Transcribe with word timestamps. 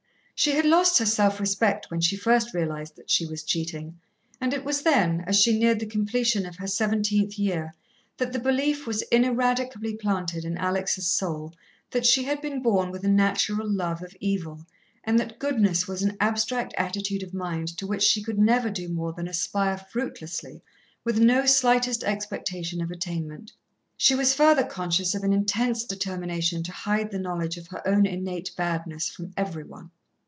She 0.33 0.53
had 0.55 0.65
lost 0.65 0.97
her 0.97 1.05
self 1.05 1.39
respect 1.39 1.91
when 1.91 2.01
she 2.01 2.15
first 2.17 2.51
realized 2.55 2.95
that 2.95 3.11
she 3.11 3.27
was 3.27 3.43
cheating, 3.43 3.99
and 4.41 4.55
it 4.55 4.65
was 4.65 4.81
then, 4.81 5.23
as 5.27 5.39
she 5.39 5.59
neared 5.59 5.79
the 5.79 5.85
completion 5.85 6.47
of 6.47 6.55
her 6.55 6.65
seventeenth 6.65 7.37
year, 7.37 7.75
that 8.17 8.33
the 8.33 8.39
belief 8.39 8.87
was 8.87 9.03
ineradicably 9.11 9.93
planted 9.95 10.43
in 10.43 10.57
Alex' 10.57 11.05
soul 11.05 11.53
that 11.91 12.07
she 12.07 12.23
had 12.23 12.41
been 12.41 12.59
born 12.63 12.89
with 12.89 13.03
a 13.03 13.07
natural 13.07 13.69
love 13.71 14.01
of 14.01 14.15
evil, 14.19 14.65
and 15.03 15.19
that 15.19 15.37
goodness 15.37 15.87
was 15.87 16.01
an 16.01 16.17
abstract 16.19 16.73
attitude 16.75 17.21
of 17.21 17.35
mind 17.35 17.67
to 17.77 17.85
which 17.85 18.01
she 18.01 18.23
could 18.23 18.39
never 18.39 18.71
do 18.71 18.89
more 18.89 19.13
than 19.13 19.27
aspire 19.27 19.77
fruitlessly, 19.77 20.63
with 21.03 21.19
no 21.19 21.45
slightest 21.45 22.03
expectation 22.03 22.81
of 22.81 22.89
attainment. 22.89 23.51
She 23.95 24.15
was 24.15 24.33
further 24.33 24.63
conscious 24.65 25.13
of 25.13 25.23
an 25.23 25.33
intense 25.33 25.83
determination 25.85 26.63
to 26.63 26.71
hide 26.71 27.11
the 27.11 27.19
knowledge 27.19 27.57
of 27.57 27.67
her 27.67 27.87
own 27.87 28.07
innate 28.07 28.49
badness 28.57 29.07
from 29.07 29.35
every 29.37 29.65
one. 29.65 29.91